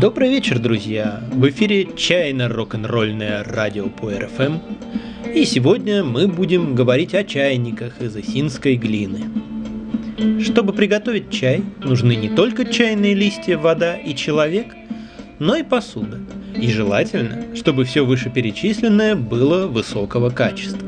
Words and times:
Добрый 0.00 0.28
вечер, 0.28 0.58
друзья! 0.58 1.22
В 1.32 1.48
эфире 1.48 1.88
чайно-рок-н-ролльное 1.96 3.42
радио 3.44 3.88
по 3.88 4.10
РФМ. 4.10 4.58
И 5.34 5.44
сегодня 5.44 6.04
мы 6.04 6.28
будем 6.28 6.74
говорить 6.74 7.14
о 7.14 7.24
чайниках 7.24 8.00
из 8.00 8.14
осинской 8.14 8.76
глины. 8.76 9.24
Чтобы 10.42 10.72
приготовить 10.72 11.30
чай, 11.30 11.62
нужны 11.82 12.14
не 12.14 12.28
только 12.28 12.64
чайные 12.64 13.14
листья, 13.14 13.56
вода 13.56 13.96
и 13.96 14.14
человек, 14.14 14.74
но 15.38 15.56
и 15.56 15.62
посуда. 15.62 16.18
И 16.54 16.70
желательно, 16.70 17.54
чтобы 17.56 17.84
все 17.84 18.04
вышеперечисленное 18.04 19.14
было 19.14 19.66
высокого 19.66 20.30
качества. 20.30 20.85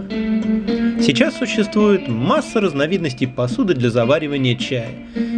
Сейчас 1.08 1.38
существует 1.38 2.06
масса 2.06 2.60
разновидностей 2.60 3.26
посуды 3.26 3.72
для 3.72 3.88
заваривания 3.88 4.54
чая. 4.56 4.92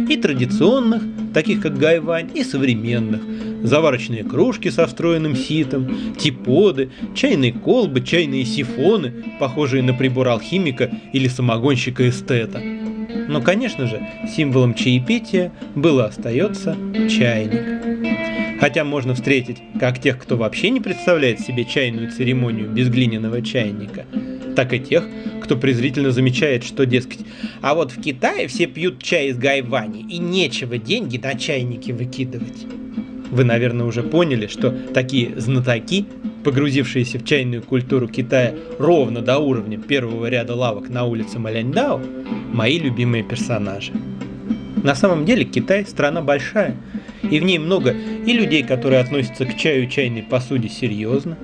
И 0.09 0.17
традиционных, 0.17 1.01
таких 1.33 1.61
как 1.61 1.77
гайвань, 1.77 2.29
и 2.35 2.43
современных, 2.43 3.21
заварочные 3.63 4.25
кружки 4.25 4.67
со 4.67 4.85
встроенным 4.85 5.33
ситом, 5.33 6.13
типоды, 6.17 6.91
чайные 7.15 7.53
колбы, 7.53 8.01
чайные 8.01 8.43
сифоны, 8.43 9.13
похожие 9.39 9.81
на 9.81 9.93
прибор 9.93 10.27
алхимика 10.27 10.91
или 11.13 11.29
самогонщика-эстета. 11.29 12.61
Но, 13.29 13.39
конечно 13.41 13.87
же, 13.87 14.05
символом 14.35 14.73
чаепития 14.73 15.53
было 15.73 16.07
остается 16.07 16.75
чайник. 17.09 18.59
Хотя 18.59 18.83
можно 18.83 19.15
встретить 19.15 19.59
как 19.79 20.01
тех, 20.01 20.19
кто 20.19 20.35
вообще 20.35 20.69
не 20.69 20.81
представляет 20.81 21.39
себе 21.39 21.63
чайную 21.63 22.11
церемонию 22.11 22.69
без 22.69 22.89
глиняного 22.89 23.41
чайника, 23.41 24.05
так 24.53 24.73
и 24.73 24.79
тех, 24.79 25.05
кто 25.41 25.57
презрительно 25.57 26.11
замечает, 26.11 26.63
что, 26.63 26.85
дескать, 26.85 27.19
а 27.61 27.73
вот 27.73 27.91
в 27.91 28.01
Китае 28.01 28.47
все 28.47 28.67
пьют 28.67 29.01
чай 29.01 29.27
из 29.27 29.37
гайвани, 29.37 30.01
и 30.01 30.17
нечего 30.17 30.77
деньги 30.77 31.17
на 31.17 31.35
чайники 31.35 31.91
выкидывать. 31.91 32.65
Вы, 33.31 33.45
наверное, 33.45 33.85
уже 33.85 34.03
поняли, 34.03 34.47
что 34.47 34.71
такие 34.71 35.39
знатоки, 35.39 36.05
погрузившиеся 36.43 37.19
в 37.19 37.25
чайную 37.25 37.61
культуру 37.61 38.07
Китая 38.07 38.53
ровно 38.77 39.21
до 39.21 39.39
уровня 39.39 39.77
первого 39.77 40.27
ряда 40.27 40.55
лавок 40.55 40.89
на 40.89 41.05
улице 41.05 41.39
Маляньдао, 41.39 42.01
мои 42.51 42.77
любимые 42.77 43.23
персонажи. 43.23 43.93
На 44.83 44.95
самом 44.95 45.25
деле 45.25 45.45
Китай 45.45 45.85
страна 45.85 46.21
большая, 46.21 46.75
и 47.21 47.39
в 47.39 47.43
ней 47.43 47.59
много 47.59 47.91
и 48.25 48.33
людей, 48.33 48.63
которые 48.63 48.99
относятся 48.99 49.45
к 49.45 49.55
чаю 49.55 49.83
и 49.83 49.89
чайной 49.89 50.23
посуде 50.23 50.67
серьезно, 50.69 51.37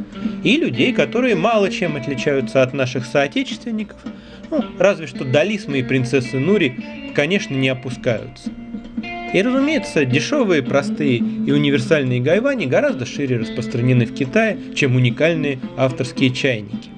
и 0.44 0.58
людей, 0.58 0.94
которые 0.94 1.36
мало 1.36 1.70
чем 1.70 1.96
отличаются 1.96 2.62
от 2.62 2.74
наших 2.74 3.06
соотечественников, 3.06 3.98
ну, 4.50 4.64
разве 4.80 5.08
что 5.08 5.26
Далисмы 5.26 5.80
и 5.80 5.84
принцессы 5.84 6.38
Нури, 6.40 7.12
конечно, 7.16 7.54
не 7.54 7.70
опускаются– 7.70 8.52
и, 9.34 9.42
разумеется, 9.42 10.06
дешевые, 10.06 10.64
простые 10.64 11.18
и 11.18 11.52
универсальные 11.52 12.22
гайвани 12.22 12.66
гораздо 12.66 13.06
шире 13.06 13.38
распространены 13.38 14.06
в 14.06 14.14
Китае, 14.14 14.58
чем 14.74 14.96
уникальные 14.96 15.60
авторские 15.76 16.30
чайники. 16.30 16.90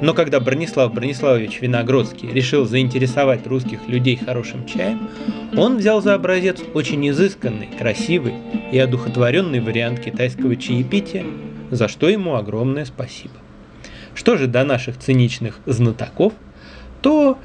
Но 0.00 0.14
когда 0.14 0.40
Бронислав 0.40 0.94
Брониславович 0.94 1.60
Виногродский 1.60 2.30
решил 2.32 2.64
заинтересовать 2.66 3.46
русских 3.46 3.88
людей 3.88 4.16
хорошим 4.16 4.64
чаем, 4.64 5.08
он 5.56 5.78
взял 5.78 6.00
за 6.00 6.14
образец 6.14 6.60
очень 6.72 7.06
изысканный, 7.08 7.68
красивый 7.78 8.34
и 8.72 8.78
одухотворенный 8.78 9.60
вариант 9.60 10.00
китайского 10.00 10.56
чаепития, 10.56 11.24
за 11.70 11.88
что 11.88 12.08
ему 12.08 12.34
огромное 12.34 12.84
спасибо. 12.84 13.34
Что 14.14 14.36
же 14.36 14.46
до 14.46 14.64
наших 14.64 14.98
циничных 14.98 15.60
знатоков– 15.66 16.32
то 17.02 17.38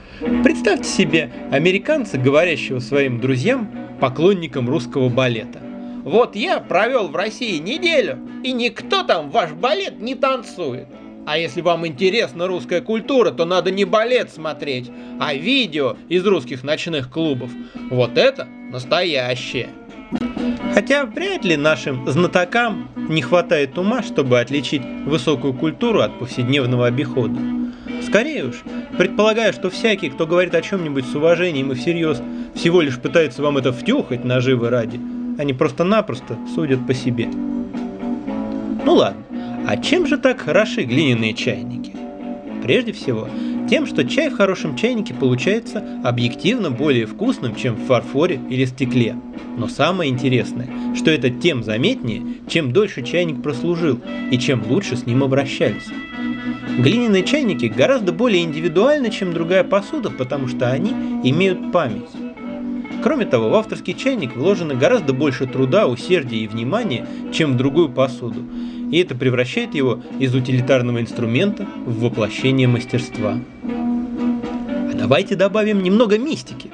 представьте 0.43 0.89
себе 0.89 1.31
американца, 1.51 2.17
говорящего 2.17 2.79
своим 2.79 3.19
друзьям, 3.19 3.69
поклонникам 3.99 4.69
русского 4.69 5.09
балета. 5.09 5.59
Вот 6.03 6.35
я 6.35 6.59
провел 6.59 7.07
в 7.07 7.15
России 7.15 7.59
неделю, 7.59 8.19
и 8.43 8.51
никто 8.51 9.03
там 9.03 9.29
ваш 9.29 9.51
балет 9.51 9.99
не 9.99 10.15
танцует. 10.15 10.87
А 11.25 11.37
если 11.37 11.61
вам 11.61 11.87
интересна 11.87 12.47
русская 12.47 12.81
культура, 12.81 13.31
то 13.31 13.45
надо 13.45 13.71
не 13.71 13.85
балет 13.85 14.29
смотреть, 14.29 14.91
а 15.21 15.33
видео 15.33 15.95
из 16.09 16.25
русских 16.25 16.63
ночных 16.63 17.09
клубов. 17.09 17.49
Вот 17.89 18.17
это 18.17 18.45
настоящее. 18.71 19.69
Хотя 20.73 21.05
вряд 21.05 21.45
ли 21.45 21.55
нашим 21.55 22.09
знатокам 22.09 22.89
не 22.95 23.21
хватает 23.21 23.77
ума, 23.77 24.01
чтобы 24.01 24.39
отличить 24.39 24.81
высокую 25.05 25.53
культуру 25.53 26.01
от 26.01 26.17
повседневного 26.19 26.87
обихода. 26.87 27.39
Скорее 28.01 28.45
уж, 28.45 28.55
предполагаю, 28.97 29.53
что 29.53 29.69
всякий, 29.69 30.09
кто 30.09 30.25
говорит 30.27 30.55
о 30.55 30.61
чем-нибудь 30.61 31.05
с 31.05 31.15
уважением 31.15 31.71
и 31.71 31.75
всерьез, 31.75 32.21
всего 32.55 32.81
лишь 32.81 32.99
пытается 32.99 33.41
вам 33.41 33.57
это 33.57 33.71
втюхать 33.71 34.23
наживы 34.23 34.69
ради, 34.69 34.99
они 35.37 35.53
просто-напросто 35.53 36.37
судят 36.53 36.85
по 36.85 36.93
себе. 36.93 37.27
Ну 38.85 38.93
ладно, 38.93 39.23
а 39.67 39.77
чем 39.77 40.05
же 40.07 40.17
так 40.17 40.41
хороши 40.41 40.83
глиняные 40.83 41.33
чайники? 41.33 41.95
Прежде 42.61 42.91
всего, 42.91 43.29
тем, 43.69 43.85
что 43.85 44.03
чай 44.05 44.29
в 44.29 44.35
хорошем 44.35 44.75
чайнике 44.75 45.13
получается 45.13 45.83
объективно 46.03 46.71
более 46.71 47.05
вкусным, 47.05 47.55
чем 47.55 47.75
в 47.75 47.85
фарфоре 47.85 48.39
или 48.49 48.65
стекле. 48.65 49.15
Но 49.57 49.67
самое 49.67 50.11
интересное, 50.11 50.69
что 50.95 51.11
это 51.11 51.29
тем 51.29 51.63
заметнее, 51.63 52.21
чем 52.47 52.73
дольше 52.73 53.03
чайник 53.03 53.41
прослужил 53.41 53.99
и 54.31 54.37
чем 54.37 54.63
лучше 54.69 54.95
с 54.95 55.05
ним 55.05 55.23
обращались. 55.23 55.89
Глиняные 56.77 57.23
чайники 57.23 57.65
гораздо 57.65 58.11
более 58.11 58.43
индивидуальны, 58.43 59.11
чем 59.11 59.33
другая 59.33 59.63
посуда, 59.63 60.09
потому 60.09 60.47
что 60.47 60.71
они 60.71 60.91
имеют 61.23 61.71
память. 61.71 62.09
Кроме 63.03 63.25
того, 63.25 63.49
в 63.49 63.55
авторский 63.55 63.93
чайник 63.93 64.35
вложено 64.35 64.75
гораздо 64.75 65.13
больше 65.13 65.45
труда, 65.45 65.87
усердия 65.87 66.37
и 66.37 66.47
внимания, 66.47 67.05
чем 67.33 67.53
в 67.53 67.57
другую 67.57 67.89
посуду, 67.89 68.45
и 68.93 68.97
это 68.99 69.15
превращает 69.15 69.73
его 69.73 70.03
из 70.19 70.35
утилитарного 70.35 71.01
инструмента 71.01 71.65
в 71.83 72.01
воплощение 72.01 72.67
мастерства. 72.67 73.39
А 73.63 74.91
давайте 74.93 75.35
добавим 75.35 75.81
немного 75.81 76.19
мистики. 76.19 76.69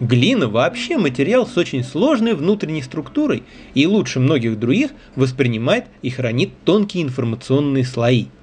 Глина 0.00 0.48
вообще 0.48 0.96
материал 0.96 1.46
с 1.46 1.58
очень 1.58 1.84
сложной 1.84 2.32
внутренней 2.32 2.80
структурой 2.80 3.42
и 3.74 3.86
лучше 3.86 4.18
многих 4.18 4.58
других 4.58 4.92
воспринимает 5.14 5.84
и 6.00 6.08
хранит 6.08 6.52
тонкие 6.64 7.04
информационные 7.04 7.84
слои– 7.84 8.26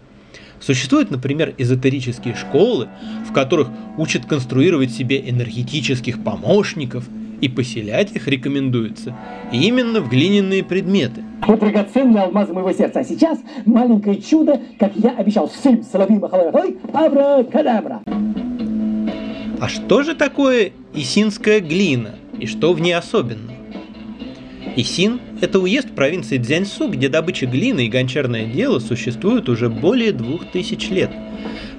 Существуют, 0.65 1.11
например, 1.11 1.53
эзотерические 1.57 2.35
школы, 2.35 2.87
в 3.27 3.33
которых 3.33 3.67
учат 3.97 4.25
конструировать 4.25 4.93
себе 4.93 5.29
энергетических 5.29 6.23
помощников, 6.23 7.03
и 7.43 7.49
поселять 7.49 8.15
их 8.15 8.25
рекомендуется 8.29 9.13
именно 9.51 9.99
в 9.99 10.09
глиняные 10.09 10.63
предметы. 10.63 11.25
Вот 11.45 11.59
драгоценные 11.59 12.23
алмазы 12.23 12.53
моего 12.53 12.71
сердца. 12.71 13.01
А 13.01 13.03
сейчас 13.03 13.37
маленькое 13.65 14.21
чудо, 14.21 14.61
как 14.79 14.95
я 14.95 15.09
обещал, 15.09 15.49
сым 15.49 15.83
соловьим 15.83 16.23
охолотой, 16.23 16.77
абракадабра. 16.93 18.01
А 19.59 19.67
что 19.67 20.03
же 20.03 20.15
такое 20.15 20.71
исинская 20.93 21.59
глина 21.59 22.15
и 22.39 22.45
что 22.47 22.71
в 22.71 22.79
ней 22.79 22.93
особенного? 22.93 23.57
Исин– 24.77 25.19
это 25.41 25.59
уезд 25.59 25.93
провинции 25.93 26.37
Дзяньсу, 26.37 26.87
где 26.87 27.09
добыча 27.09 27.45
глины 27.45 27.87
и 27.87 27.89
гончарное 27.89 28.45
дело 28.45 28.79
существуют 28.79 29.49
уже 29.49 29.69
более 29.69 30.13
двух 30.13 30.49
тысяч 30.49 30.89
лет. 30.89 31.11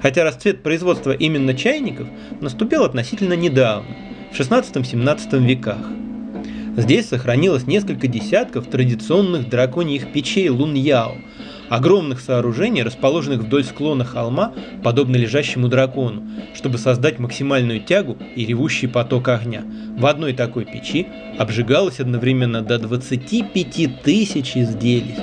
Хотя 0.02 0.24
расцвет 0.24 0.62
производства 0.62 1.12
именно 1.12 1.54
чайников 1.54 2.06
наступил 2.42 2.84
относительно 2.84 3.32
недавно, 3.32 3.88
в 4.34 4.40
16-17 4.40 5.46
веках. 5.46 5.78
Здесь 6.76 7.06
сохранилось 7.06 7.68
несколько 7.68 8.08
десятков 8.08 8.66
традиционных 8.66 9.48
драконьих 9.48 10.12
печей 10.12 10.48
луньяо, 10.48 11.12
огромных 11.68 12.18
сооружений, 12.18 12.82
расположенных 12.82 13.42
вдоль 13.42 13.62
склона 13.62 14.04
холма, 14.04 14.52
подобно 14.82 15.14
лежащему 15.14 15.68
дракону, 15.68 16.24
чтобы 16.52 16.78
создать 16.78 17.20
максимальную 17.20 17.78
тягу 17.78 18.18
и 18.34 18.44
ревущий 18.44 18.88
поток 18.88 19.28
огня. 19.28 19.62
В 19.96 20.04
одной 20.04 20.32
такой 20.32 20.64
печи 20.64 21.06
обжигалось 21.38 22.00
одновременно 22.00 22.60
до 22.60 22.80
25 22.80 24.02
тысяч 24.02 24.56
изделий. 24.56 25.14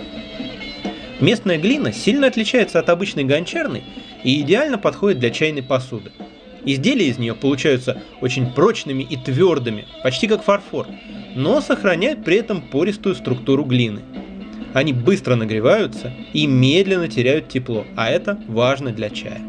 Местная 1.19 1.57
глина 1.57 1.91
сильно 1.91 2.27
отличается 2.27 2.79
от 2.79 2.89
обычной 2.89 3.25
гончарной 3.25 3.83
и 4.23 4.39
идеально 4.39 4.77
подходит 4.77 5.19
для 5.19 5.31
чайной 5.31 5.63
посуды. 5.63 6.11
Изделия 6.63 7.07
из 7.07 7.17
нее 7.17 7.33
получаются 7.33 8.01
очень 8.21 8.51
прочными 8.51 9.03
и 9.03 9.17
твердыми, 9.17 9.87
почти 10.03 10.27
как 10.27 10.43
фарфор, 10.43 10.87
но 11.35 11.59
сохраняют 11.61 12.23
при 12.23 12.37
этом 12.37 12.61
пористую 12.61 13.15
структуру 13.15 13.63
глины. 13.63 14.01
Они 14.73 14.93
быстро 14.93 15.35
нагреваются 15.35 16.13
и 16.33 16.47
медленно 16.47 17.07
теряют 17.07 17.49
тепло, 17.49 17.85
а 17.95 18.09
это 18.09 18.39
важно 18.47 18.91
для 18.91 19.09
чая. 19.09 19.41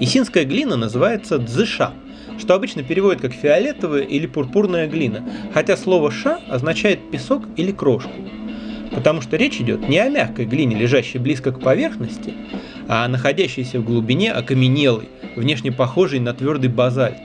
Исинская 0.00 0.44
глина 0.44 0.76
называется 0.76 1.38
дзыша, 1.38 1.92
что 2.38 2.54
обычно 2.54 2.82
переводят 2.82 3.20
как 3.20 3.32
фиолетовая 3.32 4.02
или 4.02 4.26
пурпурная 4.26 4.88
глина, 4.88 5.24
хотя 5.52 5.76
слово 5.76 6.10
«ша» 6.10 6.40
означает 6.48 7.10
песок 7.10 7.44
или 7.56 7.70
крошку. 7.70 8.10
Потому 8.92 9.20
что 9.20 9.36
речь 9.36 9.60
идет 9.60 9.88
не 9.88 9.98
о 9.98 10.08
мягкой 10.08 10.46
глине, 10.46 10.76
лежащей 10.76 11.20
близко 11.20 11.52
к 11.52 11.60
поверхности, 11.60 12.34
а 12.88 13.06
находящийся 13.08 13.80
в 13.80 13.84
глубине 13.84 14.32
окаменелый, 14.32 15.08
внешне 15.36 15.72
похожий 15.72 16.20
на 16.20 16.34
твердый 16.34 16.70
базальт. 16.70 17.18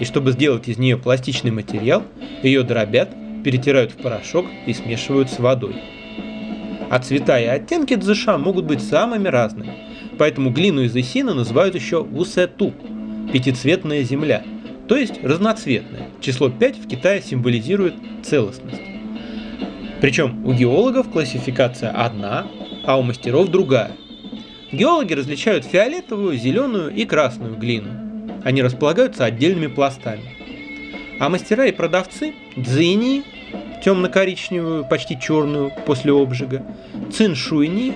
И 0.00 0.04
чтобы 0.04 0.32
сделать 0.32 0.68
из 0.68 0.78
нее 0.78 0.96
пластичный 0.96 1.50
материал, 1.50 2.02
ее 2.42 2.62
дробят, 2.62 3.10
перетирают 3.44 3.92
в 3.92 3.96
порошок 3.96 4.46
и 4.66 4.72
смешивают 4.72 5.30
с 5.30 5.38
водой. 5.38 5.76
А 6.90 6.98
цвета 6.98 7.40
и 7.40 7.46
оттенки 7.46 7.94
дзыша 7.94 8.36
могут 8.38 8.66
быть 8.66 8.82
самыми 8.82 9.28
разными, 9.28 9.72
поэтому 10.18 10.50
глину 10.50 10.82
из 10.82 10.94
эсина 10.94 11.34
называют 11.34 11.74
еще 11.74 12.00
усету– 12.00 12.72
пятицветная 13.32 14.02
земля, 14.02 14.42
то 14.88 14.96
есть 14.96 15.22
разноцветная. 15.22 16.08
Число 16.20 16.50
5 16.50 16.78
в 16.78 16.88
Китае 16.88 17.22
символизирует 17.22 17.94
целостность. 18.22 18.82
Причем 20.00 20.44
у 20.46 20.52
геологов 20.52 21.10
классификация 21.10 21.90
одна, 21.90 22.46
а 22.84 22.98
у 22.98 23.02
мастеров 23.02 23.48
другая. 23.48 23.92
Геологи 24.72 25.12
различают 25.12 25.66
фиолетовую, 25.66 26.38
зеленую 26.38 26.94
и 26.94 27.04
красную 27.04 27.56
глину. 27.56 27.90
Они 28.42 28.62
располагаются 28.62 29.26
отдельными 29.26 29.66
пластами. 29.66 30.22
А 31.20 31.28
мастера 31.28 31.66
и 31.66 31.72
продавцы– 31.72 32.32
дзини, 32.56 33.22
темно-коричневую, 33.84 34.86
почти 34.88 35.20
черную 35.20 35.70
после 35.86 36.12
обжига, 36.12 36.64
циншуйни, 37.12 37.92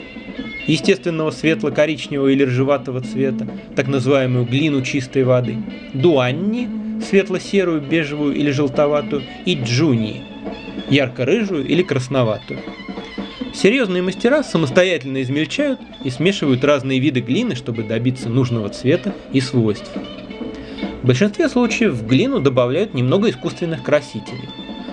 естественного 0.67 1.31
светло-коричневого 1.31 2.29
или 2.29 2.45
ржеватого 2.45 3.01
цвета, 3.01 3.49
так 3.75 3.89
называемую 3.89 4.45
глину 4.45 4.83
чистой 4.83 5.25
воды, 5.25 5.57
дуанни, 5.95 6.69
светло-серую, 7.03 7.81
бежевую 7.81 8.35
или 8.35 8.51
желтоватую, 8.51 9.23
и 9.47 9.55
джуни, 9.55 10.23
ярко-рыжую 10.91 11.67
или 11.67 11.83
красноватую. 11.83 12.61
Серьезные 13.57 14.03
мастера 14.03 14.43
самостоятельно 14.43 15.23
измельчают 15.23 15.81
и 16.05 16.11
смешивают 16.11 16.63
разные 16.63 17.01
виды 17.01 17.21
глины, 17.21 17.55
чтобы 17.55 17.85
добиться 17.85 18.29
нужного 18.29 18.69
цвета 18.69 19.15
и 19.33 19.41
свойств. 19.41 19.91
В 21.03 21.07
большинстве 21.07 21.49
случаев 21.49 21.95
в 21.95 22.07
глину 22.07 22.39
добавляют 22.41 22.93
немного 22.93 23.31
искусственных 23.31 23.83
красителей. 23.83 24.51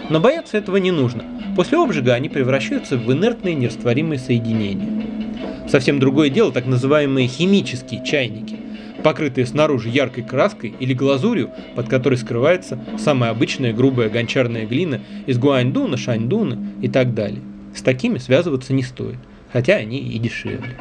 Но 0.10 0.22
бояться 0.22 0.58
этого 0.58 0.78
не 0.78 0.92
нужно. 0.92 1.26
После 1.58 1.78
обжига 1.78 2.14
они 2.14 2.30
превращаются 2.30 2.96
в 2.96 3.12
инертные 3.12 3.54
нерастворимые 3.54 4.18
соединения. 4.18 5.68
Совсем 5.68 6.00
другое 6.00 6.30
дело 6.30 6.54
так 6.54 6.66
называемые 6.66 7.28
химические 7.28 8.06
чайники, 8.06 8.56
покрытые 9.04 9.46
снаружи 9.46 9.90
яркой 9.90 10.24
краской 10.24 10.74
или 10.80 10.94
глазурью, 10.94 11.52
под 11.76 11.90
которой 11.90 12.16
скрывается 12.16 12.80
самая 12.98 13.32
обычная 13.32 13.74
грубая 13.74 14.08
гончарная 14.08 14.66
глина 14.66 15.02
из 15.26 15.38
гуаньдуна, 15.38 15.98
шаньдуна 15.98 16.58
и 16.82 16.88
так 16.88 17.14
далее. 17.14 17.42
С 17.76 17.82
такими 17.82 18.18
связываться 18.18 18.74
не 18.74 18.84
стоит, 18.84 19.18
хотя 19.52 19.76
они 19.76 20.00
и 20.00 20.20
дешевле. 20.20 20.78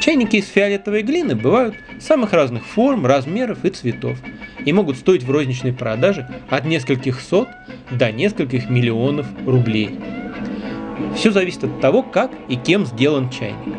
Чайники 0.00 0.36
из 0.36 0.48
фиолетовой 0.48 1.02
глины 1.02 1.34
бывают 1.34 1.76
самых 2.00 2.32
разных 2.32 2.64
форм, 2.66 3.06
размеров 3.06 3.64
и 3.64 3.70
цветов 3.70 4.18
и 4.64 4.72
могут 4.72 4.96
стоить 4.96 5.22
в 5.22 5.30
розничной 5.30 5.72
продаже 5.72 6.28
от 6.50 6.64
нескольких 6.64 7.20
сот 7.20 7.48
до 7.90 8.12
нескольких 8.12 8.68
миллионов 8.68 9.26
рублей. 9.46 9.98
Все 11.16 11.30
зависит 11.30 11.64
от 11.64 11.80
того, 11.80 12.02
как 12.02 12.30
и 12.48 12.56
кем 12.56 12.86
сделан 12.86 13.30
чайник. 13.30 13.74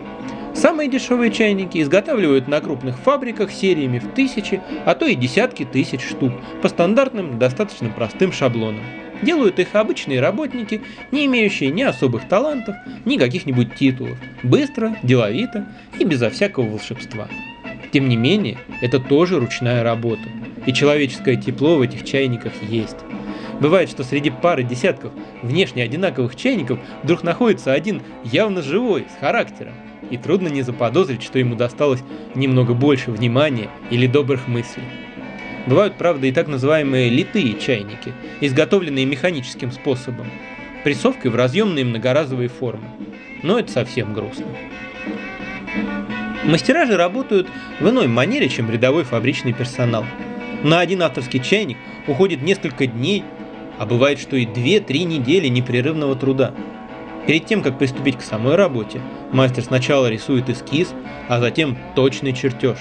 Самые 0.55 0.89
дешевые 0.89 1.31
чайники 1.31 1.81
изготавливают 1.81 2.47
на 2.47 2.61
крупных 2.61 2.97
фабриках 2.97 3.51
сериями 3.51 3.99
в 3.99 4.13
тысячи, 4.13 4.61
а 4.85 4.95
то 4.95 5.05
и 5.05 5.13
десятки 5.13 5.65
тысяч 5.65 6.01
штук 6.01 6.31
по 6.61 6.69
стандартным, 6.69 7.37
достаточно 7.37 7.89
простым 7.89 8.31
шаблонам. 8.31 8.81
Делают 9.21 9.59
их 9.59 9.75
обычные 9.75 10.21
работники, 10.21 10.81
не 11.11 11.25
имеющие 11.25 11.71
ни 11.71 11.81
особых 11.81 12.29
талантов, 12.29 12.75
ни 13.03 13.17
каких-нибудь 13.17 13.75
титулов. 13.75 14.17
Быстро, 14.43 14.95
деловито 15.03 15.67
и 15.99 16.05
безо 16.05 16.29
всякого 16.29 16.69
волшебства. 16.69 17.27
Тем 17.91 18.07
не 18.07 18.15
менее, 18.15 18.57
это 18.81 19.01
тоже 19.01 19.39
ручная 19.39 19.83
работа, 19.83 20.23
и 20.65 20.71
человеческое 20.71 21.35
тепло 21.35 21.75
в 21.75 21.81
этих 21.81 22.05
чайниках 22.05 22.53
есть. 22.61 22.97
Бывает, 23.59 23.89
что 23.89 24.05
среди 24.05 24.29
пары 24.29 24.63
десятков 24.63 25.11
внешне 25.41 25.83
одинаковых 25.83 26.37
чайников 26.37 26.79
вдруг 27.03 27.23
находится 27.23 27.73
один 27.73 28.01
явно 28.23 28.61
живой, 28.61 29.05
с 29.15 29.19
характером 29.19 29.73
и 30.09 30.17
трудно 30.17 30.47
не 30.47 30.61
заподозрить, 30.61 31.23
что 31.23 31.39
ему 31.39 31.55
досталось 31.55 32.03
немного 32.35 32.73
больше 32.73 33.11
внимания 33.11 33.69
или 33.89 34.07
добрых 34.07 34.47
мыслей. 34.47 34.83
Бывают, 35.67 35.95
правда, 35.97 36.27
и 36.27 36.31
так 36.31 36.47
называемые 36.47 37.09
литые 37.09 37.59
чайники, 37.59 38.13
изготовленные 38.39 39.05
механическим 39.05 39.71
способом, 39.71 40.27
прессовкой 40.83 41.31
в 41.31 41.35
разъемные 41.35 41.85
многоразовые 41.85 42.49
формы. 42.49 42.87
Но 43.41 43.57
это 43.57 43.71
совсем 43.71 44.13
грустно. 44.13 44.45
Мастера 46.43 46.85
же 46.85 46.95
работают 46.95 47.47
в 47.79 47.89
иной 47.89 48.07
манере, 48.07 48.47
чем 48.49 48.69
рядовой 48.69 49.03
фабричный 49.03 49.53
персонал. 49.53 50.05
На 50.63 50.79
один 50.79 51.01
авторский 51.01 51.39
чайник 51.39 51.77
уходит 52.07 52.43
несколько 52.43 52.85
дней, 52.85 53.23
а 53.79 53.87
бывает, 53.87 54.19
что 54.19 54.35
и 54.35 54.45
2-3 54.45 55.03
недели 55.03 55.47
непрерывного 55.47 56.15
труда– 56.15 56.53
Перед 57.27 57.47
тем, 57.47 57.63
как 57.63 57.79
приступить 57.79 58.17
к 58.17 58.21
самой 58.21 58.55
работе, 58.55 59.01
мастер 59.31 59.63
сначала 59.63 60.07
рисует 60.09 60.49
эскиз, 60.49 60.93
а 61.27 61.39
затем 61.39 61.77
точный 61.95 62.33
чертеж. 62.33 62.77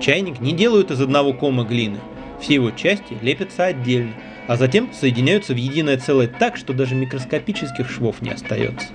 Чайник 0.00 0.40
не 0.40 0.52
делают 0.52 0.90
из 0.90 1.00
одного 1.00 1.32
кома 1.32 1.64
глины. 1.64 1.98
Все 2.40 2.54
его 2.54 2.70
части 2.70 3.16
лепятся 3.22 3.66
отдельно, 3.66 4.12
а 4.48 4.56
затем 4.56 4.90
соединяются 4.92 5.54
в 5.54 5.56
единое 5.56 5.96
целое 5.96 6.26
так, 6.26 6.56
что 6.56 6.72
даже 6.72 6.94
микроскопических 6.94 7.88
швов 7.88 8.20
не 8.20 8.30
остается. 8.30 8.88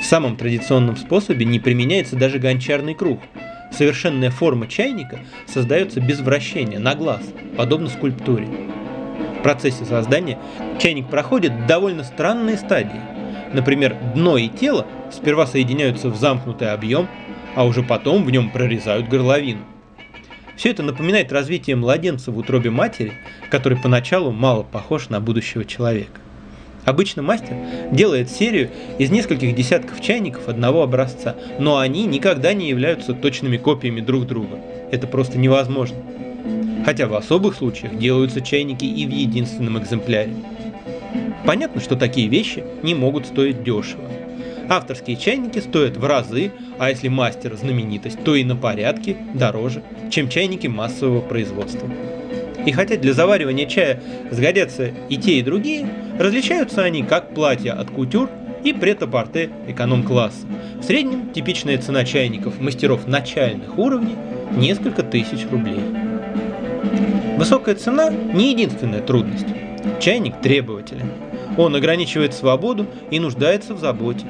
В 0.00 0.04
самом 0.04 0.36
традиционном 0.36 0.96
способе 0.96 1.46
не 1.46 1.58
применяется 1.58 2.16
даже 2.16 2.38
гончарный 2.38 2.94
круг. 2.94 3.20
Совершенная 3.72 4.30
форма 4.30 4.66
чайника 4.66 5.20
создается 5.46 6.00
без 6.00 6.20
вращения, 6.20 6.78
на 6.78 6.94
глаз, 6.94 7.22
подобно 7.56 7.88
скульптуре. 7.88 8.46
В 9.38 9.42
процессе 9.42 9.84
создания 9.84 10.38
чайник 10.78 11.08
проходит 11.08 11.66
довольно 11.66 12.04
странные 12.04 12.58
стадии– 12.58 13.00
Например, 13.52 13.96
дно 14.14 14.36
и 14.38 14.48
тело 14.48 14.86
сперва 15.10 15.46
соединяются 15.46 16.08
в 16.08 16.16
замкнутый 16.16 16.72
объем, 16.72 17.08
а 17.54 17.64
уже 17.64 17.82
потом 17.82 18.24
в 18.24 18.30
нем 18.30 18.50
прорезают 18.50 19.08
горловину. 19.08 19.60
Все 20.56 20.70
это 20.70 20.82
напоминает 20.82 21.32
развитие 21.32 21.76
младенца 21.76 22.30
в 22.30 22.38
утробе 22.38 22.70
матери, 22.70 23.14
который 23.50 23.78
поначалу 23.78 24.30
мало 24.32 24.62
похож 24.62 25.08
на 25.08 25.20
будущего 25.20 25.64
человека. 25.64 26.20
Обычно 26.84 27.22
мастер 27.22 27.54
делает 27.92 28.30
серию 28.30 28.70
из 28.98 29.10
нескольких 29.10 29.54
десятков 29.54 30.00
чайников 30.00 30.48
одного 30.48 30.82
образца, 30.82 31.36
но 31.58 31.78
они 31.78 32.06
никогда 32.06 32.54
не 32.54 32.68
являются 32.68 33.14
точными 33.14 33.56
копиями 33.56 34.00
друг 34.00 34.26
друга. 34.26 34.58
Это 34.90 35.06
просто 35.06 35.38
невозможно. 35.38 35.98
Хотя 36.84 37.06
в 37.06 37.14
особых 37.14 37.54
случаях 37.54 37.96
делаются 37.96 38.40
чайники 38.40 38.84
и 38.84 39.06
в 39.06 39.10
единственном 39.10 39.78
экземпляре. 39.78 40.34
Понятно, 41.44 41.80
что 41.80 41.96
такие 41.96 42.28
вещи 42.28 42.64
не 42.82 42.94
могут 42.94 43.26
стоить 43.26 43.62
дешево. 43.62 44.04
Авторские 44.68 45.16
чайники 45.16 45.58
стоят 45.58 45.96
в 45.96 46.04
разы, 46.04 46.52
а 46.78 46.90
если 46.90 47.08
мастер 47.08 47.56
знаменитость, 47.56 48.22
то 48.24 48.34
и 48.34 48.44
на 48.44 48.56
порядке 48.56 49.16
дороже, 49.34 49.82
чем 50.10 50.28
чайники 50.28 50.68
массового 50.68 51.20
производства. 51.20 51.88
И 52.64 52.70
хотя 52.70 52.96
для 52.96 53.12
заваривания 53.12 53.66
чая 53.66 54.00
сгодятся 54.30 54.92
и 55.08 55.16
те, 55.16 55.38
и 55.38 55.42
другие, 55.42 55.86
различаются 56.18 56.82
они 56.82 57.02
как 57.02 57.34
платья 57.34 57.72
от 57.72 57.90
кутюр 57.90 58.30
и 58.62 58.72
претапорте 58.72 59.50
эконом-класса. 59.66 60.46
В 60.80 60.84
среднем 60.84 61.32
типичная 61.32 61.78
цена 61.78 62.04
чайников 62.04 62.60
мастеров 62.60 63.08
начальных 63.08 63.78
уровней– 63.78 64.16
несколько 64.56 65.02
тысяч 65.02 65.46
рублей. 65.50 65.80
Высокая 67.36 67.74
цена– 67.74 68.10
не 68.32 68.52
единственная 68.52 69.00
трудность. 69.00 69.46
Чайник 70.00 70.40
требователен. 70.40 71.10
Он 71.56 71.74
ограничивает 71.74 72.34
свободу 72.34 72.86
и 73.10 73.18
нуждается 73.18 73.74
в 73.74 73.78
заботе. 73.78 74.26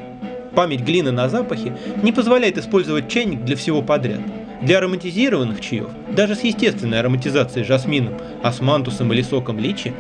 Память 0.55 0.81
глины 0.81 1.11
на 1.11 1.29
запахе 1.29 1.77
не 2.03 2.13
позволяет 2.13 2.59
использовать 2.59 3.09
чайник 3.09 3.45
для 3.45 3.57
всего 3.57 3.83
подряд. 3.83 4.21
Для 4.61 4.79
ароматизированных 4.79 5.61
чаев, 5.61 5.89
даже 6.11 6.37
с 6.37 6.43
естественной 6.43 7.01
ароматизацией 7.01 7.67
жасмином, 7.67 8.15
османтусом 8.43 9.13
или 9.13 9.23
соком 9.23 9.59
личи, 9.59 9.93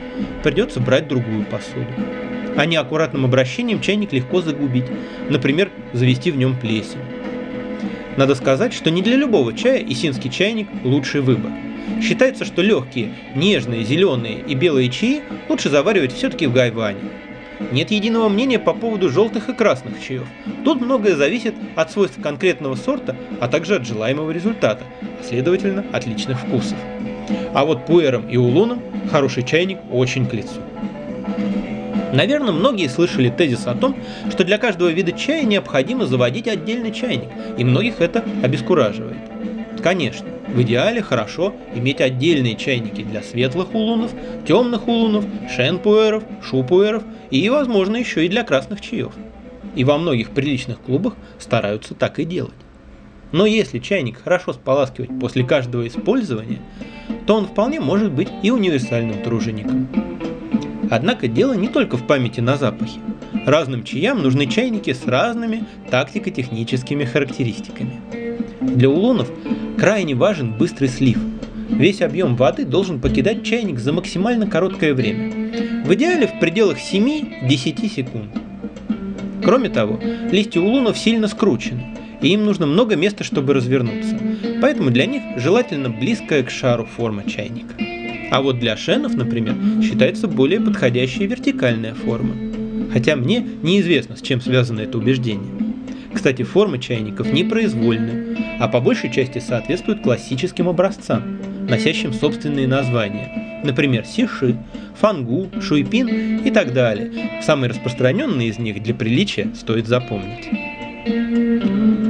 придется 0.42 0.78
брать 0.78 1.08
другую 1.08 1.44
посуду. 1.46 1.86
А 2.56 2.66
неаккуратным 2.66 3.24
обращением 3.24 3.80
чайник 3.80 4.12
легко 4.12 4.40
загубить, 4.40 4.86
например, 5.30 5.70
завести 5.92 6.30
в 6.30 6.36
нем 6.36 6.56
плесень. 6.58 7.00
Надо 8.16 8.34
сказать, 8.34 8.74
что 8.74 8.90
не 8.90 9.02
для 9.02 9.16
любого 9.16 9.54
чая 9.54 9.82
исинский 9.82 10.30
чайник– 10.30 10.68
лучший 10.84 11.22
выбор– 11.22 11.50
Считается, 12.02 12.44
что 12.44 12.62
легкие, 12.62 13.14
нежные, 13.36 13.84
зеленые 13.84 14.40
и 14.40 14.54
белые 14.54 14.90
чаи 14.90 15.22
лучше 15.48 15.70
заваривать 15.70 16.12
все-таки 16.12 16.46
в 16.46 16.52
гайване. 16.52 16.98
Нет 17.70 17.92
единого 17.92 18.28
мнения 18.28 18.58
по 18.58 18.74
поводу 18.74 19.08
желтых 19.08 19.48
и 19.48 19.52
красных 19.52 20.02
чаев. 20.02 20.26
Тут 20.64 20.80
многое 20.80 21.14
зависит 21.14 21.54
от 21.76 21.92
свойств 21.92 22.20
конкретного 22.20 22.74
сорта, 22.74 23.14
а 23.40 23.46
также 23.46 23.76
от 23.76 23.86
желаемого 23.86 24.32
результата, 24.32 24.82
а 25.00 25.22
следовательно 25.22 25.84
от 25.92 26.04
личных 26.04 26.40
вкусов. 26.40 26.76
А 27.54 27.64
вот 27.64 27.86
пуэром 27.86 28.28
и 28.28 28.36
улуном 28.36 28.82
хороший 29.10 29.44
чайник 29.44 29.78
очень 29.88 30.26
к 30.26 30.34
лицу. 30.34 30.60
Наверное, 32.12 32.52
многие 32.52 32.88
слышали 32.88 33.30
тезис 33.30 33.66
о 33.66 33.74
том, 33.74 33.96
что 34.28 34.42
для 34.42 34.58
каждого 34.58 34.88
вида 34.88 35.12
чая 35.12 35.44
необходимо 35.44 36.06
заводить 36.06 36.48
отдельный 36.48 36.92
чайник, 36.92 37.28
и 37.56 37.64
многих 37.64 38.00
это 38.00 38.24
обескураживает. 38.42 39.16
Конечно, 39.82 40.26
в 40.52 40.62
идеале 40.62 41.02
хорошо 41.02 41.54
иметь 41.74 42.00
отдельные 42.00 42.56
чайники 42.56 43.02
для 43.02 43.22
светлых 43.22 43.74
улунов, 43.74 44.12
темных 44.46 44.86
улунов, 44.86 45.24
шенпуэров, 45.54 46.24
шупуэров 46.42 47.02
и, 47.30 47.48
возможно, 47.48 47.96
еще 47.96 48.26
и 48.26 48.28
для 48.28 48.44
красных 48.44 48.80
чаев. 48.80 49.12
И 49.74 49.84
во 49.84 49.96
многих 49.96 50.30
приличных 50.30 50.78
клубах 50.80 51.14
стараются 51.38 51.94
так 51.94 52.18
и 52.18 52.24
делать. 52.24 52.52
Но 53.32 53.46
если 53.46 53.78
чайник 53.78 54.22
хорошо 54.22 54.52
споласкивать 54.52 55.18
после 55.18 55.42
каждого 55.42 55.86
использования, 55.86 56.60
то 57.26 57.34
он 57.36 57.46
вполне 57.46 57.80
может 57.80 58.12
быть 58.12 58.28
и 58.42 58.50
универсальным 58.50 59.22
тружеником. 59.22 59.88
Однако 60.90 61.28
дело 61.28 61.54
не 61.54 61.68
только 61.68 61.96
в 61.96 62.06
памяти 62.06 62.40
на 62.40 62.58
запахи. 62.58 63.00
Разным 63.46 63.82
чаям 63.82 64.22
нужны 64.22 64.46
чайники 64.46 64.92
с 64.92 65.06
разными 65.06 65.64
тактико-техническими 65.90 67.04
характеристиками. 67.04 68.00
Для 68.60 68.90
улунов 68.90 69.30
крайне 69.78 70.14
важен 70.14 70.52
быстрый 70.52 70.88
слив. 70.88 71.18
Весь 71.68 72.02
объем 72.02 72.36
воды 72.36 72.64
должен 72.64 73.00
покидать 73.00 73.44
чайник 73.44 73.78
за 73.78 73.92
максимально 73.92 74.46
короткое 74.46 74.94
время. 74.94 75.84
В 75.84 75.94
идеале 75.94 76.26
в 76.26 76.38
пределах 76.38 76.78
7-10 76.78 77.88
секунд. 77.88 78.30
Кроме 79.42 79.68
того, 79.68 79.98
листья 80.30 80.60
улунов 80.60 80.96
сильно 80.96 81.26
скручены, 81.26 81.96
и 82.20 82.28
им 82.28 82.44
нужно 82.44 82.66
много 82.66 82.94
места, 82.94 83.24
чтобы 83.24 83.54
развернуться. 83.54 84.16
Поэтому 84.60 84.90
для 84.90 85.06
них 85.06 85.22
желательно 85.36 85.90
близкая 85.90 86.44
к 86.44 86.50
шару 86.50 86.84
форма 86.84 87.24
чайника. 87.28 87.74
А 88.30 88.40
вот 88.40 88.60
для 88.60 88.76
шенов, 88.76 89.14
например, 89.14 89.54
считается 89.82 90.28
более 90.28 90.60
подходящая 90.60 91.26
вертикальная 91.26 91.94
форма. 91.94 92.34
Хотя 92.92 93.16
мне 93.16 93.44
неизвестно, 93.62 94.16
с 94.16 94.22
чем 94.22 94.40
связано 94.40 94.80
это 94.80 94.98
убеждение. 94.98 95.71
Кстати, 96.14 96.42
формы 96.42 96.78
чайников 96.78 97.32
непроизвольны, 97.32 98.36
а 98.60 98.68
по 98.68 98.80
большей 98.80 99.10
части 99.10 99.38
соответствуют 99.38 100.02
классическим 100.02 100.68
образцам, 100.68 101.38
носящим 101.68 102.12
собственные 102.12 102.68
названия. 102.68 103.60
Например, 103.64 104.04
сиши, 104.04 104.56
фангу, 105.00 105.48
шуйпин 105.60 106.40
и 106.44 106.50
так 106.50 106.72
далее. 106.72 107.40
Самые 107.42 107.70
распространенные 107.70 108.48
из 108.48 108.58
них 108.58 108.82
для 108.82 108.94
приличия 108.94 109.48
стоит 109.54 109.86
запомнить. 109.86 110.48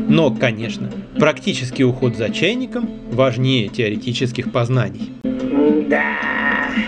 Но, 0.08 0.30
конечно, 0.30 0.90
практический 1.18 1.84
уход 1.84 2.16
за 2.16 2.30
чайником 2.30 2.90
важнее 3.10 3.68
теоретических 3.68 4.52
познаний. 4.52 5.12
Да, 5.88 6.18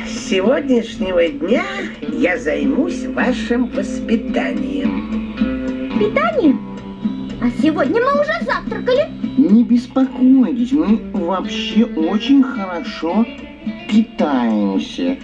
с 0.06 0.30
сегодняшнего 0.30 1.26
дня 1.28 1.64
я 2.12 2.38
займусь 2.38 3.04
вашим 3.06 3.66
воспитанием. 3.68 5.34
Питанием? 5.98 6.73
А 7.44 7.50
сегодня 7.60 8.00
мы 8.00 8.22
уже 8.22 8.32
завтракали. 8.46 9.06
Не 9.36 9.64
беспокойтесь, 9.64 10.72
мы 10.72 10.96
вообще 11.12 11.84
очень 11.84 12.42
хорошо 12.42 13.26
питаемся. 13.86 15.18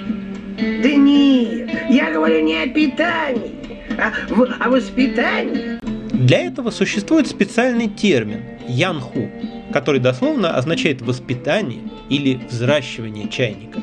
Да 0.59 0.91
нет, 0.91 1.71
я 1.89 2.13
говорю 2.13 2.45
не 2.45 2.57
о 2.57 2.67
питании, 2.69 3.55
а 3.99 4.13
в, 4.29 4.43
о 4.43 4.69
воспитании. 4.69 5.81
Для 6.13 6.41
этого 6.41 6.71
существует 6.71 7.27
специальный 7.27 7.89
термин– 7.89 8.43
янху, 8.69 9.31
который 9.73 9.99
дословно 9.99 10.55
означает 10.55 11.01
«воспитание» 11.01 11.81
или 12.11 12.39
«взращивание 12.51 13.31
чайника». 13.31 13.81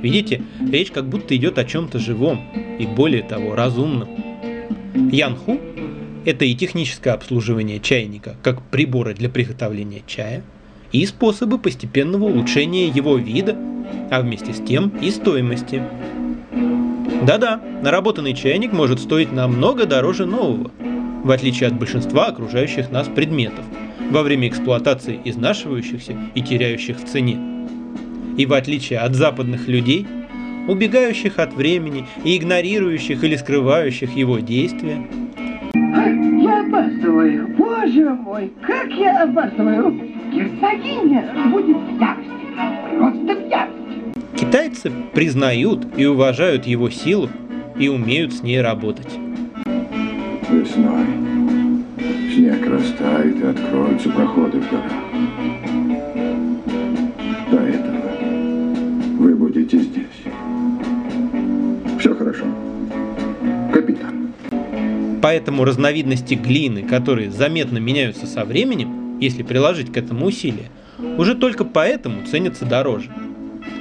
Видите, 0.00 0.42
речь 0.70 0.92
как 0.92 1.08
будто 1.08 1.36
идет 1.36 1.58
о 1.58 1.64
чем-то 1.64 1.98
живом 1.98 2.40
и 2.78 2.86
более 2.86 3.24
того 3.24 3.56
разумном. 3.56 4.08
Янху– 5.10 5.58
это 6.24 6.44
и 6.44 6.54
техническое 6.54 7.10
обслуживание 7.10 7.80
чайника, 7.80 8.36
как 8.42 8.62
приборы 8.62 9.14
для 9.14 9.28
приготовления 9.28 10.02
чая, 10.06 10.42
и 10.92 11.04
способы 11.06 11.58
постепенного 11.58 12.24
улучшения 12.24 12.88
его 12.88 13.16
вида, 13.16 13.56
а 14.10 14.20
вместе 14.20 14.52
с 14.52 14.60
тем 14.60 14.88
и 15.00 15.10
стоимости. 15.10 15.82
Да-да, 17.22 17.60
наработанный 17.82 18.34
чайник 18.34 18.72
может 18.72 19.00
стоить 19.00 19.32
намного 19.32 19.86
дороже 19.86 20.26
нового– 20.26 20.70
в 21.24 21.30
отличие 21.30 21.68
от 21.68 21.78
большинства 21.78 22.26
окружающих 22.26 22.90
нас 22.90 23.08
предметов, 23.08 23.64
во 24.10 24.22
время 24.22 24.48
эксплуатации 24.48 25.18
изнашивающихся 25.24 26.14
и 26.34 26.42
теряющих 26.42 26.98
в 27.00 27.06
цене. 27.06 27.38
И 28.36 28.46
в 28.46 28.52
отличие 28.52 28.98
от 28.98 29.14
западных 29.14 29.66
людей, 29.66 30.06
убегающих 30.68 31.38
от 31.38 31.54
времени 31.54 32.06
и 32.24 32.36
игнорирующих 32.36 33.24
или 33.24 33.36
скрывающих 33.36 34.14
его 34.14 34.38
действия, 34.38 35.06
я 35.94 36.60
опаздываю. 36.66 37.48
Боже 37.56 38.10
мой, 38.10 38.52
как 38.62 38.90
я 38.90 39.22
опаздываю. 39.22 39.92
Герцогиня 40.32 41.30
будет 41.50 41.76
в 41.76 42.00
ярости. 42.00 42.98
Просто 42.98 43.34
в 43.34 43.48
ярости. 43.48 43.74
Китайцы 44.36 44.92
признают 45.12 45.86
и 45.96 46.06
уважают 46.06 46.66
его 46.66 46.90
силу 46.90 47.28
и 47.78 47.88
умеют 47.88 48.32
с 48.32 48.42
ней 48.42 48.60
работать. 48.60 49.18
Весной 50.50 51.06
снег 52.34 52.66
растает 52.66 53.36
и 53.40 53.46
откроются 53.46 54.10
проходы 54.10 54.60
в 54.60 54.70
горах. 54.70 55.03
Поэтому 65.24 65.64
разновидности 65.64 66.34
глины, 66.34 66.82
которые 66.82 67.30
заметно 67.30 67.78
меняются 67.78 68.26
со 68.26 68.44
временем, 68.44 69.18
если 69.20 69.42
приложить 69.42 69.90
к 69.90 69.96
этому 69.96 70.26
усилия, 70.26 70.68
уже 71.16 71.34
только 71.34 71.64
поэтому 71.64 72.26
ценятся 72.26 72.66
дороже. 72.66 73.08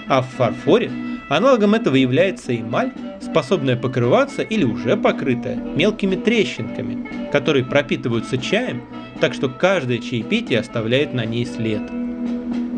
А 0.08 0.22
в 0.22 0.28
фарфоре 0.38 0.90
аналогом 1.28 1.74
этого 1.74 1.96
является 1.96 2.56
эмаль, 2.56 2.94
способная 3.20 3.76
покрываться 3.76 4.42
или 4.42 4.64
уже 4.64 4.96
покрытая 4.96 5.58
мелкими 5.58 6.16
трещинками, 6.16 7.30
которые 7.34 7.66
пропитываются 7.66 8.38
чаем, 8.38 8.82
так 9.20 9.34
что 9.34 9.50
каждое 9.50 9.98
чаепитие 9.98 10.60
оставляет 10.60 11.14
на 11.14 11.26
ней 11.26 11.46
след. 11.46 11.82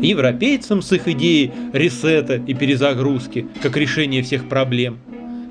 Европейцам 0.02 0.82
с 0.82 0.90
их 0.90 1.06
идеей 1.06 1.52
ресета 1.72 2.34
и 2.34 2.52
перезагрузки, 2.52 3.46
как 3.62 3.76
решение 3.76 4.24
всех 4.24 4.48
проблем, 4.48 4.98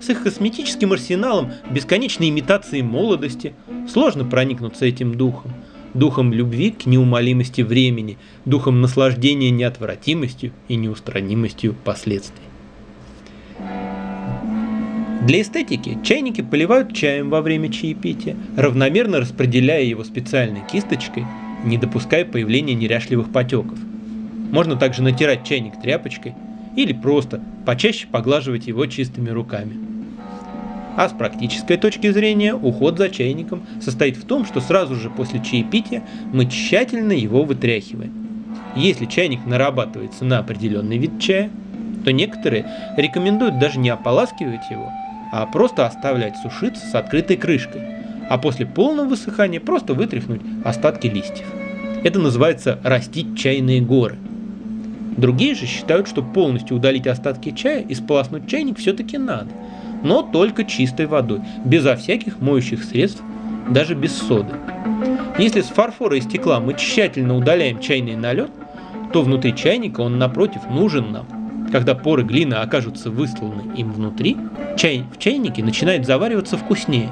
с 0.05 0.09
их 0.09 0.21
косметическим 0.23 0.93
арсеналом 0.93 1.51
бесконечной 1.71 2.29
имитации 2.29 2.81
молодости, 2.81 3.55
сложно 3.91 4.23
проникнуться 4.23 4.85
этим 4.85 5.15
духом, 5.15 5.51
духом 5.95 6.31
любви 6.31 6.71
к 6.71 6.85
неумолимости 6.85 7.61
времени, 7.61 8.19
духом 8.45 8.81
наслаждения 8.81 9.49
неотвратимостью 9.49 10.51
и 10.67 10.75
неустранимостью 10.75 11.75
последствий. 11.83 12.43
Для 15.23 15.41
эстетики 15.41 15.97
чайники 16.03 16.41
поливают 16.41 16.93
чаем 16.93 17.31
во 17.31 17.41
время 17.41 17.71
чаепития, 17.71 18.37
равномерно 18.55 19.19
распределяя 19.19 19.81
его 19.81 20.03
специальной 20.03 20.61
кисточкой, 20.71 21.25
не 21.63 21.79
допуская 21.79 22.25
появления 22.25 22.75
неряшливых 22.75 23.31
потеков. 23.31 23.79
Можно 24.51 24.75
также 24.75 25.01
натирать 25.01 25.43
чайник 25.43 25.81
тряпочкой 25.81 26.35
или 26.75 26.93
просто 26.93 27.41
почаще 27.65 28.05
поглаживать 28.05 28.67
его 28.67 28.85
чистыми 28.85 29.31
руками. 29.31 29.94
А 30.95 31.09
с 31.09 31.11
практической 31.11 31.77
точки 31.77 32.11
зрения 32.11 32.53
уход 32.53 32.97
за 32.97 33.09
чайником 33.09 33.63
состоит 33.81 34.15
в 34.15 34.25
том, 34.25 34.45
что 34.45 34.61
сразу 34.61 34.95
же 34.95 35.09
после 35.09 35.43
чаепития 35.43 36.03
мы 36.31 36.45
тщательно 36.45 37.11
его 37.11 37.43
вытряхиваем. 37.43 38.13
Если 38.75 39.05
чайник 39.05 39.45
нарабатывается 39.45 40.23
на 40.25 40.39
определенный 40.39 40.97
вид 40.97 41.19
чая, 41.19 41.49
то 42.03 42.11
некоторые 42.11 42.65
рекомендуют 42.97 43.59
даже 43.59 43.79
не 43.79 43.89
ополаскивать 43.89 44.69
его, 44.69 44.91
а 45.31 45.45
просто 45.45 45.85
оставлять 45.85 46.37
сушиться 46.37 46.85
с 46.85 46.95
открытой 46.95 47.35
крышкой, 47.35 47.81
а 48.29 48.37
после 48.37 48.65
полного 48.65 49.09
высыхания 49.09 49.59
просто 49.59 49.93
вытряхнуть 49.93 50.41
остатки 50.63 51.07
листьев. 51.07 51.47
Это 52.03 52.19
называется 52.19 52.79
растить 52.83 53.37
чайные 53.37 53.81
горы. 53.81 54.17
Другие 55.17 55.55
же 55.55 55.65
считают, 55.65 56.07
что 56.07 56.21
полностью 56.21 56.77
удалить 56.77 57.07
остатки 57.07 57.51
чая 57.51 57.81
и 57.81 57.95
сполоснуть 57.95 58.47
чайник 58.47 58.77
все-таки 58.77 59.17
надо, 59.17 59.49
но 60.05 60.21
только 60.21 60.63
чистой 60.63 61.07
водой, 61.07 61.41
безо 61.65 61.97
всяких 61.97 62.39
моющих 62.39 62.83
средств, 62.83 63.21
даже 63.69 63.93
без 63.93 64.15
соды. 64.15 64.53
Если 65.37 65.59
с 65.59 65.65
фарфора 65.65 66.17
и 66.17 66.21
стекла 66.21 66.61
мы 66.61 66.75
тщательно 66.75 67.35
удаляем 67.35 67.79
чайный 67.79 68.15
налет, 68.15 68.51
то 69.11 69.21
внутри 69.21 69.53
чайника 69.53 69.99
он 69.99 70.17
напротив 70.17 70.61
нужен 70.69 71.11
нам– 71.11 71.27
когда 71.71 71.95
поры 71.95 72.23
глины 72.23 72.53
окажутся 72.53 73.09
высланы 73.09 73.75
им 73.75 73.91
внутри, 73.91 74.37
чай 74.77 75.03
в 75.13 75.19
чайнике 75.19 75.63
начинает 75.63 76.05
завариваться 76.05 76.57
вкуснее. 76.57 77.09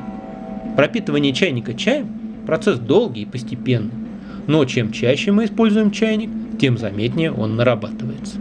Пропитывание 0.78 1.34
чайника 1.34 1.74
чаем– 1.74 2.08
процесс 2.48 2.80
долгий 2.80 3.24
и 3.24 3.26
постепенный. 3.26 3.92
Но 4.48 4.64
чем 4.66 4.92
чаще 4.92 5.32
мы 5.32 5.46
используем 5.46 5.92
чайник, 5.92 6.30
тем 6.60 6.78
заметнее 6.78 7.32
он 7.32 7.56
нарабатывается. 7.56 8.38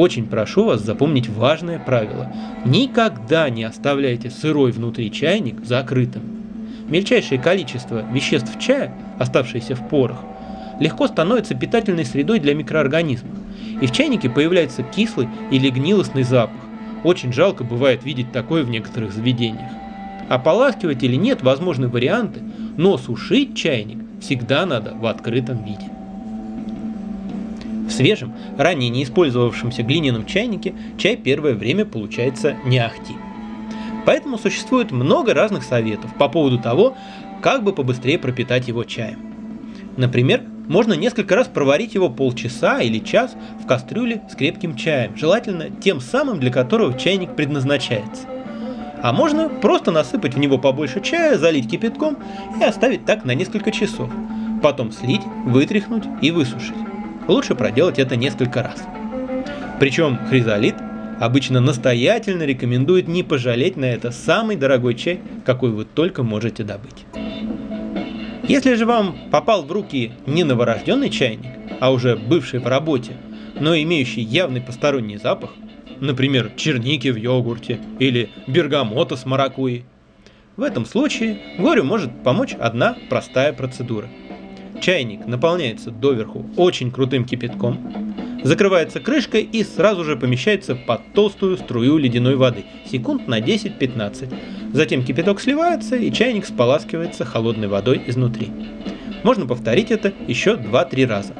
Очень 0.00 0.24
прошу 0.24 0.64
вас 0.64 0.80
запомнить 0.80 1.28
важное 1.28 1.78
правило. 1.78 2.32
Никогда 2.64 3.50
не 3.50 3.64
оставляйте 3.64 4.30
сырой 4.30 4.72
внутри 4.72 5.12
чайник 5.12 5.62
закрытым. 5.62 6.22
Мельчайшее 6.88 7.38
количество 7.38 8.02
веществ 8.10 8.58
чая, 8.58 8.94
оставшееся 9.18 9.74
в 9.74 9.86
порах, 9.90 10.16
легко 10.80 11.06
становится 11.06 11.54
питательной 11.54 12.06
средой 12.06 12.38
для 12.38 12.54
микроорганизмов, 12.54 13.36
и 13.82 13.86
в 13.86 13.92
чайнике 13.92 14.30
появляется 14.30 14.82
кислый 14.82 15.28
или 15.50 15.68
гнилостный 15.68 16.22
запах. 16.22 16.62
Очень 17.04 17.34
жалко 17.34 17.62
бывает 17.62 18.02
видеть 18.02 18.32
такое 18.32 18.64
в 18.64 18.70
некоторых 18.70 19.12
заведениях. 19.12 19.70
Ополаскивать 20.30 21.02
или 21.02 21.16
нет 21.16 21.42
возможны 21.42 21.88
варианты, 21.88 22.40
но 22.78 22.96
сушить 22.96 23.54
чайник 23.54 23.98
всегда 24.22 24.64
надо 24.64 24.94
в 24.94 25.04
открытом 25.04 25.62
виде. 25.62 25.90
В 27.90 27.92
свежем, 27.92 28.32
ранее 28.56 28.88
не 28.88 29.02
использовавшемся 29.02 29.82
глиняном 29.82 30.24
чайнике 30.24 30.74
чай 30.96 31.16
первое 31.16 31.54
время 31.54 31.84
получается 31.84 32.56
не 32.64 32.78
ахти. 32.78 33.14
Поэтому 34.06 34.38
существует 34.38 34.92
много 34.92 35.34
разных 35.34 35.64
советов 35.64 36.14
по 36.16 36.28
поводу 36.28 36.60
того, 36.60 36.96
как 37.42 37.64
бы 37.64 37.72
побыстрее 37.72 38.16
пропитать 38.16 38.68
его 38.68 38.84
чаем. 38.84 39.18
Например, 39.96 40.40
можно 40.68 40.92
несколько 40.92 41.34
раз 41.34 41.48
проварить 41.48 41.94
его 41.94 42.08
полчаса 42.08 42.80
или 42.80 43.00
час 43.00 43.34
в 43.60 43.66
кастрюле 43.66 44.22
с 44.30 44.36
крепким 44.36 44.76
чаем, 44.76 45.16
желательно 45.16 45.68
тем 45.68 46.00
самым, 46.00 46.38
для 46.38 46.52
которого 46.52 46.96
чайник 46.96 47.34
предназначается. 47.34 48.22
А 49.02 49.12
можно 49.12 49.48
просто 49.48 49.90
насыпать 49.90 50.34
в 50.34 50.38
него 50.38 50.58
побольше 50.58 51.00
чая, 51.00 51.36
залить 51.36 51.68
кипятком 51.68 52.18
и 52.60 52.62
оставить 52.62 53.04
так 53.04 53.24
на 53.24 53.34
несколько 53.34 53.72
часов. 53.72 54.08
Потом 54.62 54.92
слить, 54.92 55.22
вытряхнуть 55.44 56.04
и 56.22 56.30
высушить 56.30 56.89
лучше 57.30 57.54
проделать 57.54 57.98
это 57.98 58.16
несколько 58.16 58.62
раз. 58.62 58.82
Причем 59.78 60.18
хризолит 60.28 60.74
обычно 61.20 61.60
настоятельно 61.60 62.42
рекомендует 62.42 63.08
не 63.08 63.22
пожалеть 63.22 63.76
на 63.76 63.86
это 63.86 64.10
самый 64.10 64.56
дорогой 64.56 64.94
чай, 64.94 65.20
какой 65.44 65.70
вы 65.70 65.84
только 65.84 66.22
можете 66.22 66.64
добыть. 66.64 67.06
Если 68.48 68.74
же 68.74 68.84
вам 68.84 69.16
попал 69.30 69.62
в 69.62 69.70
руки 69.70 70.12
не 70.26 70.44
новорожденный 70.44 71.10
чайник, 71.10 71.52
а 71.78 71.92
уже 71.92 72.16
бывший 72.16 72.58
в 72.58 72.66
работе, 72.66 73.12
но 73.58 73.76
имеющий 73.76 74.22
явный 74.22 74.60
посторонний 74.60 75.18
запах, 75.18 75.50
например, 76.00 76.50
черники 76.56 77.08
в 77.08 77.16
йогурте 77.16 77.78
или 77.98 78.30
бергамота 78.46 79.16
с 79.16 79.24
маракуйей, 79.24 79.84
в 80.56 80.62
этом 80.62 80.84
случае 80.84 81.38
горю 81.58 81.84
может 81.84 82.22
помочь 82.22 82.54
одна 82.58 82.96
простая 83.08 83.52
процедура– 83.52 84.08
Чайник 84.80 85.26
наполняется 85.26 85.90
доверху 85.90 86.46
очень 86.56 86.90
крутым 86.90 87.24
кипятком, 87.24 88.14
закрывается 88.42 88.98
крышкой 89.00 89.42
и 89.42 89.62
сразу 89.62 90.04
же 90.04 90.16
помещается 90.16 90.74
под 90.74 91.12
толстую 91.12 91.58
струю 91.58 91.98
ледяной 91.98 92.36
воды, 92.36 92.64
секунд 92.90 93.28
на 93.28 93.40
10-15. 93.40 94.34
Затем 94.72 95.04
кипяток 95.04 95.40
сливается 95.40 95.96
и 95.96 96.10
чайник 96.10 96.46
споласкивается 96.46 97.26
холодной 97.26 97.68
водой 97.68 98.02
изнутри. 98.06 98.50
Можно 99.22 99.46
повторить 99.46 99.90
это 99.90 100.14
еще 100.26 100.54
2-3 100.54 101.06
раза. 101.06 101.34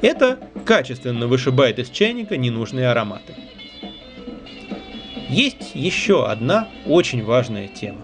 Это 0.00 0.38
качественно 0.64 1.26
вышибает 1.26 1.78
из 1.78 1.90
чайника 1.90 2.38
ненужные 2.38 2.88
ароматы. 2.88 3.34
Есть 5.28 5.72
еще 5.74 6.26
одна 6.26 6.68
очень 6.86 7.22
важная 7.22 7.68
тема. 7.68 8.00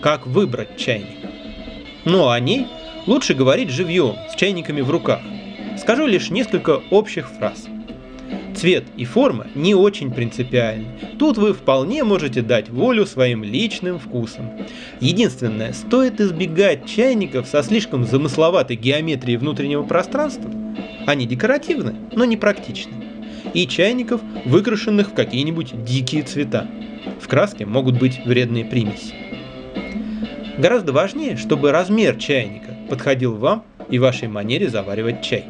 Как 0.00 0.26
выбрать 0.26 0.76
чайник? 0.76 1.18
Но 2.04 2.30
о 2.30 2.38
ней 2.38 2.66
Лучше 3.08 3.32
говорить 3.32 3.70
живьем, 3.70 4.16
с 4.30 4.36
чайниками 4.36 4.82
в 4.82 4.90
руках. 4.90 5.22
Скажу 5.78 6.04
лишь 6.04 6.28
несколько 6.28 6.82
общих 6.90 7.30
фраз. 7.30 7.64
Цвет 8.54 8.84
и 8.98 9.06
форма 9.06 9.46
не 9.54 9.74
очень 9.74 10.10
принципиальны. 10.10 10.88
Тут 11.18 11.38
вы 11.38 11.54
вполне 11.54 12.04
можете 12.04 12.42
дать 12.42 12.68
волю 12.68 13.06
своим 13.06 13.42
личным 13.42 13.98
вкусам. 13.98 14.50
Единственное, 15.00 15.72
стоит 15.72 16.20
избегать 16.20 16.84
чайников 16.84 17.48
со 17.48 17.62
слишком 17.62 18.04
замысловатой 18.04 18.76
геометрией 18.76 19.38
внутреннего 19.38 19.84
пространства. 19.84 20.50
Они 21.06 21.24
декоративны, 21.24 21.94
но 22.12 22.26
не 22.26 22.36
практичны. 22.36 22.92
И 23.54 23.66
чайников, 23.66 24.20
выкрашенных 24.44 25.12
в 25.12 25.14
какие-нибудь 25.14 25.82
дикие 25.82 26.24
цвета. 26.24 26.66
В 27.22 27.26
краске 27.26 27.64
могут 27.64 27.98
быть 27.98 28.20
вредные 28.26 28.66
примеси. 28.66 29.14
Гораздо 30.58 30.92
важнее, 30.92 31.38
чтобы 31.38 31.72
размер 31.72 32.16
чайника 32.16 32.67
подходил 32.88 33.36
вам 33.36 33.64
и 33.90 33.98
вашей 33.98 34.28
манере 34.28 34.68
заваривать 34.68 35.22
чай. 35.22 35.44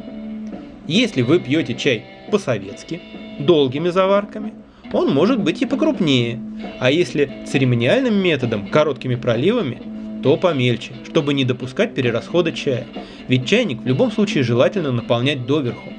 Если 0.87 1.21
вы 1.21 1.39
пьете 1.39 1.75
чай 1.75 2.05
по-советски, 2.31 3.01
долгими 3.39 3.89
заварками, 3.89 4.53
он 4.91 5.13
может 5.13 5.39
быть 5.39 5.61
и 5.61 5.65
покрупнее, 5.65 6.39
а 6.79 6.89
если 6.91 7.45
церемониальным 7.47 8.15
методом, 8.15 8.67
короткими 8.67 9.15
проливами, 9.15 9.81
то 10.23 10.35
помельче, 10.35 10.93
чтобы 11.05 11.33
не 11.33 11.45
допускать 11.45 11.93
перерасхода 11.93 12.51
чая, 12.51 12.87
ведь 13.27 13.47
чайник 13.47 13.81
в 13.81 13.85
любом 13.85 14.11
случае 14.11 14.43
желательно 14.43 14.91
наполнять 14.91 15.45
доверху. 15.45 15.89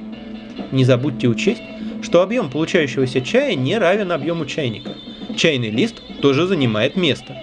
Не 0.73 0.85
забудьте 0.85 1.29
учесть, 1.29 1.63
что 2.03 2.23
объем 2.23 2.51
получающегося 2.51 3.21
чая 3.21 3.55
не 3.55 3.79
равен 3.79 4.13
объему 4.13 4.47
чайника. 4.47 4.91
Чайный 5.37 5.71
лист 5.71 6.03
тоже 6.21 6.47
занимает 6.47 6.97
место. 6.97 7.37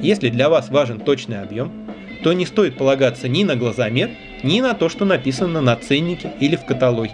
Если 0.00 0.30
для 0.30 0.48
вас 0.48 0.70
важен 0.70 1.00
точный 1.00 1.40
объем, 1.40 1.83
то 2.24 2.32
не 2.32 2.46
стоит 2.46 2.78
полагаться 2.78 3.28
ни 3.28 3.44
на 3.44 3.54
глазомер, 3.54 4.08
ни 4.42 4.62
на 4.62 4.72
то, 4.72 4.88
что 4.88 5.04
написано 5.04 5.60
на 5.60 5.76
ценнике 5.76 6.32
или 6.40 6.56
в 6.56 6.64
каталоге. 6.64 7.12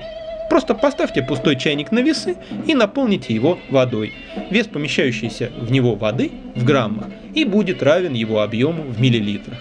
Просто 0.48 0.72
поставьте 0.72 1.20
пустой 1.20 1.56
чайник 1.56 1.90
на 1.90 1.98
весы 1.98 2.36
и 2.68 2.74
наполните 2.74 3.34
его 3.34 3.58
водой. 3.70 4.12
Вес 4.50 4.68
помещающейся 4.68 5.50
в 5.58 5.72
него 5.72 5.96
воды 5.96 6.30
в 6.54 6.64
граммах 6.64 7.08
и 7.34 7.44
будет 7.44 7.82
равен 7.82 8.14
его 8.14 8.40
объему 8.40 8.84
в 8.84 9.00
миллилитрах. 9.00 9.58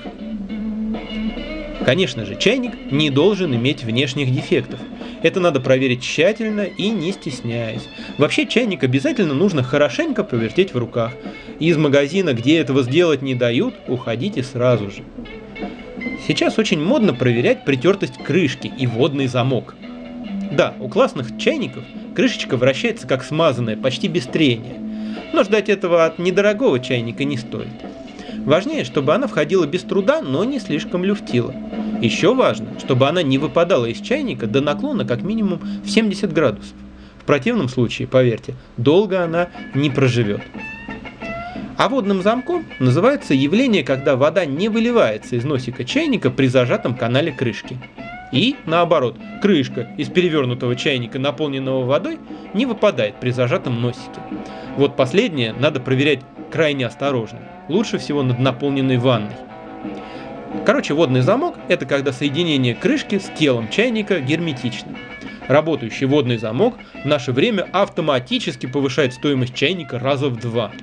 Конечно 1.83 2.25
же, 2.25 2.35
чайник 2.35 2.73
не 2.91 3.09
должен 3.09 3.55
иметь 3.55 3.83
внешних 3.83 4.31
дефектов. 4.31 4.79
Это 5.23 5.39
надо 5.39 5.59
проверить 5.59 6.03
тщательно 6.03 6.61
и 6.61 6.89
не 6.89 7.11
стесняясь. 7.11 7.89
Вообще 8.19 8.45
чайник 8.45 8.83
обязательно 8.83 9.33
нужно 9.33 9.63
хорошенько 9.63 10.23
повертеть 10.23 10.75
в 10.75 10.77
руках. 10.77 11.13
Из 11.59 11.75
магазина, 11.75 12.33
где 12.33 12.59
этого 12.59 12.83
сделать 12.83 13.23
не 13.23 13.33
дают, 13.33 13.73
уходите 13.87 14.43
сразу 14.43 14.91
же. 14.91 15.03
Сейчас 16.27 16.59
очень 16.59 16.83
модно 16.83 17.13
проверять 17.13 17.65
притертость 17.65 18.17
крышки 18.23 18.71
и 18.77 18.85
водный 18.87 19.27
замок. 19.27 19.75
Да, 20.51 20.73
у 20.79 20.89
классных 20.89 21.37
чайников 21.37 21.83
крышечка 22.15 22.57
вращается 22.57 23.07
как 23.07 23.23
смазанная, 23.23 23.77
почти 23.77 24.07
без 24.07 24.25
трения. 24.25 24.77
Но 25.33 25.43
ждать 25.43 25.69
этого 25.69 26.05
от 26.05 26.19
недорогого 26.19 26.79
чайника 26.79 27.23
не 27.23 27.37
стоит. 27.37 27.67
Важнее, 28.45 28.83
чтобы 28.83 29.13
она 29.13 29.27
входила 29.27 29.65
без 29.65 29.83
труда, 29.83 30.21
но 30.21 30.43
не 30.43 30.59
слишком 30.59 31.03
люфтила. 31.03 31.53
Еще 32.01 32.33
важно, 32.33 32.79
чтобы 32.79 33.07
она 33.07 33.21
не 33.21 33.37
выпадала 33.37 33.85
из 33.85 33.99
чайника 33.99 34.47
до 34.47 34.61
наклона 34.61 35.05
как 35.05 35.21
минимум 35.21 35.59
в 35.83 35.89
70 35.89 36.31
градусов. 36.33 36.73
В 37.21 37.25
противном 37.25 37.69
случае, 37.69 38.07
поверьте, 38.07 38.55
долго 38.77 39.23
она 39.23 39.49
не 39.75 39.89
проживет. 39.89 40.41
А 41.79 41.87
водным 41.87 42.21
замком 42.21 42.65
называется 42.79 43.33
явление, 43.33 43.85
когда 43.85 44.17
вода 44.17 44.43
не 44.43 44.67
выливается 44.67 45.37
из 45.37 45.45
носика 45.45 45.85
чайника 45.85 46.29
при 46.29 46.47
зажатом 46.47 46.93
канале 46.93 47.31
крышки. 47.31 47.77
И, 48.33 48.57
наоборот, 48.65 49.15
крышка 49.41 49.87
из 49.97 50.09
перевернутого 50.09 50.75
чайника, 50.75 51.19
наполненного 51.19 51.85
водой, 51.85 52.19
не 52.53 52.65
выпадает 52.65 53.21
при 53.21 53.29
зажатом 53.29 53.81
носике. 53.81 54.19
Вот 54.75 54.97
последнее 54.97 55.53
надо 55.53 55.79
проверять 55.79 56.19
крайне 56.51 56.85
осторожно. 56.85 57.39
Лучше 57.69 57.97
всего 57.97 58.23
над 58.23 58.39
наполненной 58.39 58.97
ванной. 58.97 59.37
Короче, 60.65 60.93
водный 60.93 61.21
замок– 61.21 61.55
это 61.69 61.85
когда 61.85 62.11
соединение 62.11 62.75
крышки 62.75 63.19
с 63.19 63.31
телом 63.39 63.69
чайника 63.69 64.19
герметично. 64.19 64.97
Работающий 65.47 66.07
водный 66.07 66.39
замок 66.39 66.75
в 67.05 67.07
наше 67.07 67.31
время 67.31 67.69
автоматически 67.71 68.65
повышает 68.65 69.13
стоимость 69.13 69.55
чайника 69.55 69.97
раза 69.97 70.27
в 70.27 70.37
два 70.37 70.73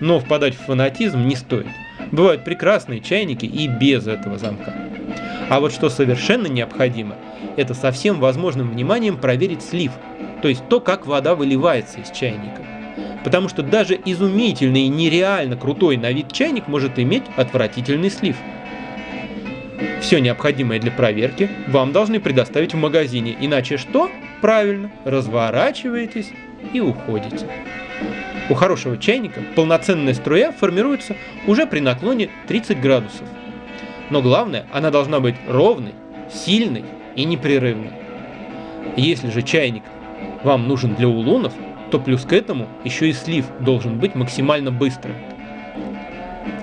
но 0.00 0.18
впадать 0.18 0.54
в 0.54 0.60
фанатизм 0.60 1.26
не 1.26 1.36
стоит. 1.36 1.68
Бывают 2.10 2.44
прекрасные 2.44 3.00
чайники 3.00 3.44
и 3.44 3.68
без 3.68 4.06
этого 4.06 4.38
замка. 4.38 4.74
А 5.48 5.60
вот 5.60 5.72
что 5.72 5.88
совершенно 5.88 6.46
необходимо, 6.46 7.16
это 7.56 7.74
со 7.74 7.92
всем 7.92 8.20
возможным 8.20 8.70
вниманием 8.70 9.16
проверить 9.16 9.62
слив, 9.62 9.92
то 10.42 10.48
есть 10.48 10.66
то, 10.68 10.80
как 10.80 11.06
вода 11.06 11.34
выливается 11.34 12.00
из 12.00 12.10
чайника. 12.10 12.62
Потому 13.24 13.48
что 13.48 13.62
даже 13.62 13.98
изумительный 14.04 14.82
и 14.82 14.88
нереально 14.88 15.56
крутой 15.56 15.96
на 15.96 16.10
вид 16.10 16.32
чайник 16.32 16.68
может 16.68 16.98
иметь 16.98 17.24
отвратительный 17.36 18.10
слив. 18.10 18.36
Все 20.00 20.18
необходимое 20.20 20.80
для 20.80 20.90
проверки 20.90 21.50
вам 21.68 21.92
должны 21.92 22.20
предоставить 22.20 22.72
в 22.72 22.78
магазине, 22.78 23.36
иначе 23.38 23.76
что? 23.76 24.10
Правильно, 24.40 24.90
разворачиваетесь 25.04 26.30
и 26.72 26.80
уходите. 26.80 27.46
У 28.50 28.54
хорошего 28.54 28.98
чайника 28.98 29.42
полноценная 29.54 30.12
струя 30.12 30.50
формируется 30.50 31.14
уже 31.46 31.66
при 31.66 31.78
наклоне 31.78 32.30
30 32.48 32.80
градусов. 32.80 33.22
Но 34.10 34.22
главное, 34.22 34.66
она 34.72 34.90
должна 34.90 35.20
быть 35.20 35.36
ровной, 35.48 35.94
сильной 36.28 36.84
и 37.14 37.24
непрерывной. 37.24 37.92
Если 38.96 39.30
же 39.30 39.42
чайник 39.42 39.84
вам 40.42 40.66
нужен 40.66 40.96
для 40.96 41.06
улунов, 41.06 41.52
то 41.92 42.00
плюс 42.00 42.24
к 42.24 42.32
этому 42.32 42.66
еще 42.82 43.08
и 43.08 43.12
слив 43.12 43.46
должен 43.60 44.00
быть 44.00 44.16
максимально 44.16 44.72
быстрым. 44.72 45.14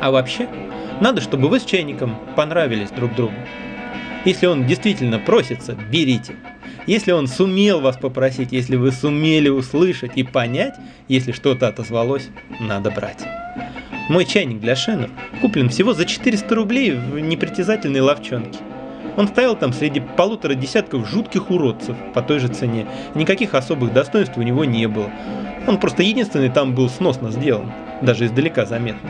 А 0.01 0.11
вообще, 0.11 0.49
надо, 0.99 1.21
чтобы 1.21 1.47
вы 1.47 1.61
с 1.61 1.63
чайником 1.63 2.17
понравились 2.35 2.91
друг 2.91 3.15
другу. 3.15 3.35
Если 4.25 4.45
он 4.45 4.65
действительно 4.65 5.19
просится, 5.19 5.73
берите. 5.89 6.35
Если 6.87 7.11
он 7.11 7.27
сумел 7.27 7.81
вас 7.81 7.97
попросить, 7.97 8.53
если 8.53 8.77
вы 8.77 8.93
сумели 8.93 9.49
услышать 9.49 10.13
и 10.15 10.23
понять, 10.23 10.73
если 11.09 11.33
что-то 11.33 11.67
отозвалось, 11.67 12.29
надо 12.61 12.91
брать. 12.91 13.25
Мой 14.07 14.23
чайник 14.23 14.61
для 14.61 14.77
шенов 14.77 15.11
куплен 15.41 15.67
всего 15.67 15.93
за 15.93 16.05
400 16.05 16.55
рублей 16.55 16.91
в 16.91 17.19
непритязательной 17.19 17.99
ловчонке. 17.99 18.59
Он 19.17 19.27
стоял 19.27 19.57
там 19.57 19.73
среди 19.73 19.99
полутора 19.99 20.53
десятков 20.53 21.09
жутких 21.09 21.51
уродцев 21.51 21.97
по 22.13 22.21
той 22.21 22.39
же 22.39 22.47
цене. 22.47 22.87
Никаких 23.15 23.53
особых 23.53 23.91
достоинств 23.91 24.37
у 24.37 24.41
него 24.41 24.63
не 24.63 24.87
было. 24.87 25.11
Он 25.67 25.77
просто 25.81 26.03
единственный 26.03 26.49
там 26.49 26.73
был 26.73 26.87
сносно 26.89 27.31
сделан, 27.31 27.69
даже 28.01 28.27
издалека 28.27 28.65
заметно. 28.65 29.09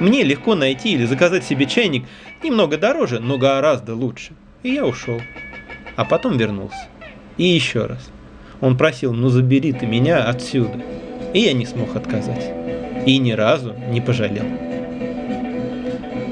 Мне 0.00 0.22
легко 0.22 0.54
найти 0.54 0.94
или 0.94 1.04
заказать 1.04 1.44
себе 1.44 1.66
чайник 1.66 2.06
немного 2.42 2.78
дороже, 2.78 3.20
но 3.20 3.36
гораздо 3.36 3.94
лучше. 3.94 4.32
И 4.62 4.70
я 4.70 4.86
ушел. 4.86 5.20
А 5.96 6.06
потом 6.06 6.38
вернулся. 6.38 6.88
И 7.36 7.44
еще 7.44 7.86
раз. 7.86 8.10
Он 8.60 8.76
просил, 8.76 9.12
ну 9.12 9.28
забери 9.28 9.72
ты 9.72 9.86
меня 9.86 10.24
отсюда. 10.24 10.80
И 11.32 11.40
я 11.40 11.52
не 11.52 11.66
смог 11.66 11.96
отказать. 11.96 12.52
И 13.06 13.18
ни 13.18 13.32
разу 13.32 13.74
не 13.90 14.00
пожалел. 14.00 14.44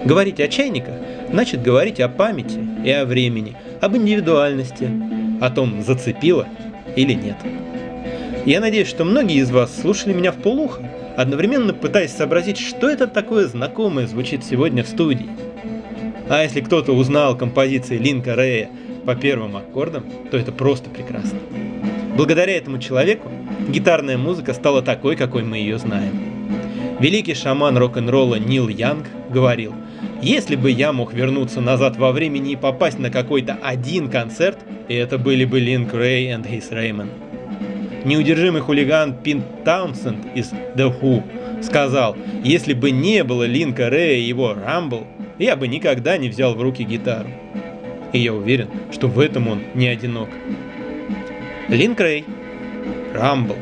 Говорить 0.04 0.40
о 0.40 0.48
чайниках 0.48 0.94
значит 1.32 1.62
говорить 1.62 1.98
о 2.00 2.08
памяти 2.08 2.60
и 2.84 2.90
о 2.90 3.06
времени, 3.06 3.56
об 3.80 3.96
индивидуальности, 3.96 4.88
о 5.40 5.50
том, 5.50 5.82
зацепило 5.82 6.46
или 6.94 7.14
нет. 7.14 7.36
Я 8.44 8.60
надеюсь, 8.60 8.88
что 8.88 9.04
многие 9.04 9.38
из 9.38 9.50
вас 9.50 9.74
слушали 9.80 10.12
меня 10.12 10.30
в 10.30 10.36
полухо, 10.36 10.82
одновременно 11.16 11.72
пытаясь 11.72 12.12
сообразить, 12.12 12.58
что 12.58 12.88
это 12.88 13.06
такое 13.06 13.46
знакомое 13.46 14.06
звучит 14.06 14.44
сегодня 14.44 14.84
в 14.84 14.88
студии. 14.88 15.30
А 16.28 16.42
если 16.42 16.60
кто-то 16.60 16.92
узнал 16.92 17.36
композиции 17.36 17.96
Линка 17.96 18.34
Рэя 18.34 18.70
по 19.04 19.14
первым 19.14 19.56
аккордам, 19.56 20.04
то 20.30 20.36
это 20.36 20.52
просто 20.52 20.90
прекрасно. 20.90 21.38
Благодаря 22.16 22.56
этому 22.56 22.78
человеку 22.78 23.30
гитарная 23.68 24.18
музыка 24.18 24.54
стала 24.54 24.82
такой, 24.82 25.16
какой 25.16 25.42
мы 25.42 25.58
ее 25.58 25.78
знаем. 25.78 26.32
Великий 27.00 27.34
шаман 27.34 27.76
рок-н-ролла 27.78 28.36
Нил 28.36 28.68
Янг 28.68 29.06
говорил, 29.30 29.74
если 30.20 30.54
бы 30.54 30.70
я 30.70 30.92
мог 30.92 31.12
вернуться 31.12 31.60
назад 31.60 31.96
во 31.96 32.12
времени 32.12 32.52
и 32.52 32.56
попасть 32.56 32.98
на 32.98 33.10
какой-то 33.10 33.58
один 33.60 34.08
концерт, 34.08 34.58
это 34.88 35.18
были 35.18 35.44
бы 35.44 35.58
Линк 35.58 35.92
Рэй 35.94 36.26
и 36.26 36.30
His 36.30 36.70
Rayman. 36.70 37.08
Неудержимый 38.04 38.60
хулиган 38.62 39.14
Пин 39.14 39.42
Таунсенд 39.64 40.26
из 40.34 40.52
The 40.52 40.92
Who 41.00 41.22
сказал, 41.62 42.16
если 42.44 42.74
бы 42.74 42.90
не 42.90 43.24
было 43.24 43.44
Линка 43.44 43.90
Рэя 43.90 44.18
и 44.18 44.22
его 44.22 44.54
Рамбл, 44.54 45.06
я 45.38 45.56
бы 45.56 45.68
никогда 45.68 46.16
не 46.18 46.28
взял 46.28 46.54
в 46.54 46.62
руки 46.62 46.84
гитару. 46.84 47.28
И 48.12 48.18
я 48.18 48.34
уверен, 48.34 48.68
что 48.90 49.08
в 49.08 49.18
этом 49.18 49.48
он 49.48 49.62
не 49.74 49.88
одинок. 49.88 50.28
Линк 51.68 51.98
Рэй, 52.00 52.24
Рамбл. 53.14 53.56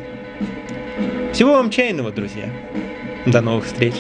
Всего 1.33 1.53
вам 1.53 1.71
чайного, 1.71 2.11
друзья. 2.11 2.51
До 3.27 3.41
новых 3.41 3.67
встреч. 3.67 3.95